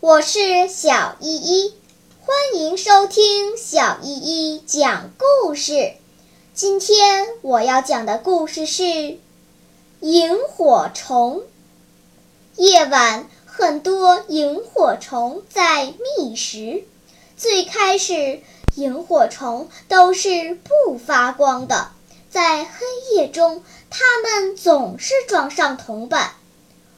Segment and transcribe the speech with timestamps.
[0.00, 1.74] 我是小依依，
[2.20, 5.92] 欢迎收听小依依讲故事。
[6.54, 9.18] 今天我要讲的故事是
[10.00, 11.42] 萤火虫。
[12.56, 16.84] 夜晚，很多萤火虫在觅食。
[17.36, 18.40] 最开始，
[18.76, 21.92] 萤火虫都是不发光的，
[22.28, 22.70] 在黑
[23.14, 26.32] 夜中，它们总是撞上同伴。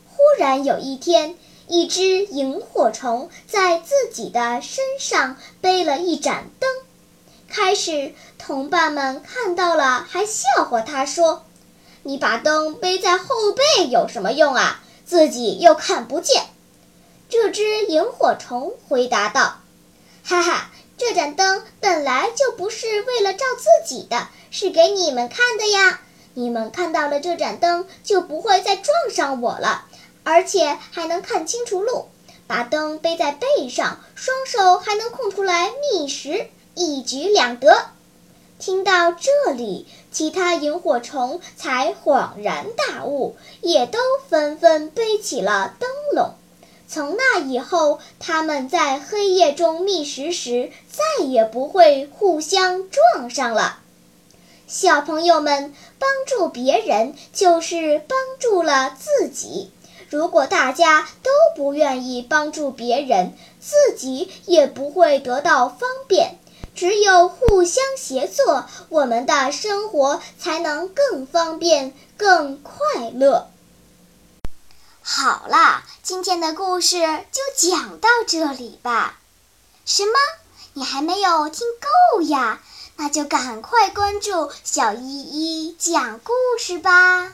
[0.09, 1.37] 忽然有一天，
[1.67, 6.69] 一只萤火虫在自己的身上背了一盏灯。
[7.49, 11.45] 开始，同伴们看到了，还笑话他说
[12.03, 14.83] ：“你把灯背在后背有什么用啊？
[15.07, 16.45] 自己又看不见。”
[17.31, 19.61] 这只萤火虫回答道
[20.23, 26.01] ：“哈哈，这盏灯本来就不是为了照自己的，是给你们看的呀。
[26.35, 29.87] 你们看到了这盏灯，就不会再撞上我了。”
[30.25, 32.07] 而且还能看清楚路，
[32.47, 37.87] 把灯背在背上，双手还能空出来觅食，一举两得。
[38.59, 46.35] 听到这里，其他萤火虫才恍然大悟，也都纷纷背起了灯笼。
[46.89, 53.81] 从那以后，他们在黑夜中觅食时，再也不会互相撞上了。
[54.67, 59.71] 小朋友们，帮助别人就是帮助了自己。
[60.15, 66.39] 如果大家都不愿意帮助别人，自己也不会得到方便。
[66.77, 73.49] 只有互相协作，我们的生活才能更方便、更快乐。
[75.03, 76.97] 好啦，今天的故事
[77.33, 79.19] 就讲到这里吧。
[79.85, 80.13] 什么？
[80.75, 81.67] 你还没有听
[82.15, 82.63] 够呀？
[82.95, 87.33] 那就赶快关注小依依讲故事吧。